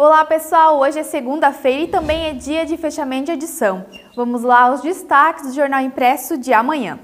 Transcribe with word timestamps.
Olá 0.00 0.24
pessoal, 0.24 0.78
hoje 0.78 1.00
é 1.00 1.02
segunda-feira 1.02 1.82
e 1.82 1.88
também 1.88 2.26
é 2.26 2.32
dia 2.32 2.64
de 2.64 2.76
fechamento 2.76 3.24
de 3.24 3.32
edição. 3.32 3.84
Vamos 4.14 4.44
lá 4.44 4.60
aos 4.60 4.80
destaques 4.80 5.48
do 5.48 5.52
jornal 5.52 5.80
impresso 5.80 6.38
de 6.38 6.52
amanhã. 6.52 7.00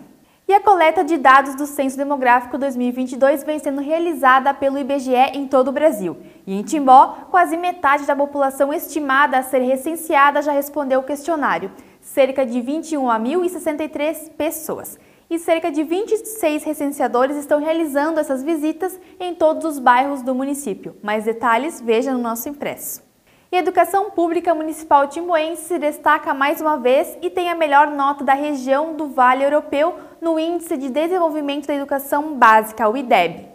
E 0.46 0.54
a 0.54 0.60
coleta 0.60 1.02
de 1.02 1.16
dados 1.16 1.56
do 1.56 1.66
Censo 1.66 1.96
Demográfico 1.96 2.56
2022 2.56 3.42
vem 3.42 3.58
sendo 3.58 3.80
realizada 3.80 4.54
pelo 4.54 4.78
IBGE 4.78 5.32
em 5.32 5.48
todo 5.48 5.68
o 5.68 5.72
Brasil. 5.72 6.16
E 6.46 6.54
em 6.54 6.62
Timbó, 6.62 7.26
quase 7.32 7.56
metade 7.56 8.06
da 8.06 8.14
população 8.14 8.72
estimada 8.72 9.38
a 9.38 9.42
ser 9.42 9.58
recenseada 9.58 10.40
já 10.40 10.52
respondeu 10.52 11.00
o 11.00 11.04
questionário, 11.04 11.72
cerca 12.00 12.46
de 12.46 12.60
21.063 12.60 14.30
pessoas 14.38 15.00
e 15.28 15.38
cerca 15.38 15.70
de 15.70 15.82
26 15.82 16.64
recenseadores 16.64 17.36
estão 17.36 17.60
realizando 17.60 18.20
essas 18.20 18.42
visitas 18.42 18.98
em 19.18 19.34
todos 19.34 19.64
os 19.64 19.78
bairros 19.78 20.22
do 20.22 20.34
município. 20.34 20.96
Mais 21.02 21.24
detalhes 21.24 21.80
veja 21.80 22.12
no 22.12 22.18
nosso 22.18 22.48
impresso. 22.48 23.02
E 23.50 23.56
a 23.56 23.60
Educação 23.60 24.10
Pública 24.10 24.52
Municipal 24.52 25.06
Timboense 25.06 25.62
se 25.62 25.78
destaca 25.78 26.34
mais 26.34 26.60
uma 26.60 26.76
vez 26.76 27.16
e 27.22 27.30
tem 27.30 27.48
a 27.48 27.54
melhor 27.54 27.86
nota 27.86 28.24
da 28.24 28.34
região 28.34 28.94
do 28.96 29.08
Vale 29.08 29.44
Europeu 29.44 29.94
no 30.20 30.38
Índice 30.40 30.76
de 30.76 30.90
Desenvolvimento 30.90 31.66
da 31.66 31.74
Educação 31.74 32.34
Básica, 32.34 32.88
o 32.88 32.96
IDEB. 32.96 33.46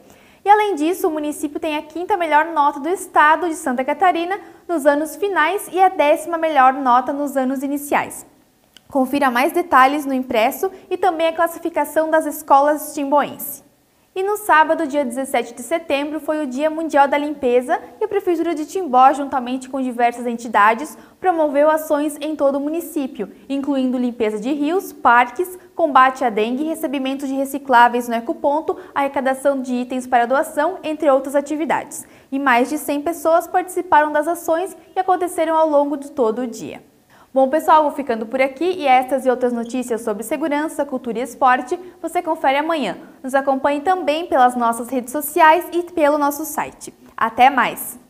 E 0.46 0.50
além 0.50 0.76
disso, 0.76 1.08
o 1.08 1.12
município 1.12 1.60
tem 1.60 1.76
a 1.76 1.82
quinta 1.82 2.16
melhor 2.16 2.46
nota 2.46 2.80
do 2.80 2.88
estado 2.88 3.48
de 3.50 3.56
Santa 3.56 3.84
Catarina 3.84 4.40
nos 4.68 4.86
anos 4.86 5.18
finais 5.18 5.68
e 5.72 5.82
a 5.82 5.90
décima 5.90 6.38
melhor 6.38 6.74
nota 6.74 7.12
nos 7.12 7.36
anos 7.36 7.62
iniciais. 7.62 8.26
Confira 8.92 9.30
mais 9.30 9.52
detalhes 9.52 10.04
no 10.04 10.16
impresso 10.16 10.72
e 10.90 10.98
também 10.98 11.28
a 11.28 11.34
classificação 11.34 12.10
das 12.10 12.26
escolas 12.26 12.96
timboense. 12.96 13.64
E 14.16 14.24
no 14.24 14.36
sábado, 14.36 14.88
dia 14.88 15.06
17 15.06 15.54
de 15.54 15.62
setembro, 15.62 16.20
foi 16.20 16.44
o 16.44 16.48
Dia 16.48 16.72
Mundial 16.72 17.08
da 17.08 17.16
Limpeza 17.16 17.80
e 18.02 18.04
a 18.04 18.08
Prefeitura 18.08 18.56
de 18.56 18.66
Timbó, 18.66 19.14
juntamente 19.14 19.70
com 19.70 19.80
diversas 19.80 20.26
entidades, 20.26 20.98
promoveu 21.20 21.70
ações 21.70 22.18
em 22.20 22.36
todo 22.36 22.56
o 22.56 22.60
município, 22.60 23.32
incluindo 23.48 23.96
limpeza 23.96 24.40
de 24.40 24.52
rios, 24.52 24.92
parques, 24.92 25.60
combate 25.76 26.26
à 26.26 26.32
dengue, 26.32 26.64
recebimento 26.64 27.28
de 27.28 27.36
recicláveis 27.36 28.08
no 28.08 28.16
ecoponto, 28.16 28.76
arrecadação 28.96 29.62
de 29.62 29.72
itens 29.76 30.08
para 30.08 30.26
doação, 30.26 30.80
entre 30.82 31.12
outras 31.12 31.36
atividades. 31.36 32.08
E 32.32 32.40
mais 32.40 32.70
de 32.70 32.80
100 32.80 33.04
pessoas 33.04 33.48
participaram 33.48 34.12
das 34.12 34.28
ações 34.28 34.76
que 34.94 35.00
aconteceram 35.00 35.56
ao 35.56 35.70
longo 35.70 35.96
de 35.96 36.10
todo 36.10 36.42
o 36.42 36.48
dia. 36.48 36.89
Bom, 37.32 37.48
pessoal, 37.48 37.84
vou 37.84 37.92
ficando 37.92 38.26
por 38.26 38.42
aqui 38.42 38.66
e 38.66 38.88
estas 38.88 39.24
e 39.24 39.30
outras 39.30 39.54
notícias 39.54 40.02
sobre 40.02 40.24
segurança, 40.24 40.84
cultura 40.84 41.20
e 41.20 41.22
esporte 41.22 41.80
você 42.02 42.24
confere 42.24 42.58
amanhã. 42.58 42.98
Nos 43.22 43.36
acompanhe 43.36 43.82
também 43.82 44.26
pelas 44.26 44.56
nossas 44.56 44.90
redes 44.90 45.12
sociais 45.12 45.64
e 45.72 45.84
pelo 45.84 46.18
nosso 46.18 46.44
site. 46.44 46.92
Até 47.16 47.52
mais! 47.52 48.09